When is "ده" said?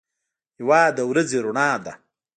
1.85-1.93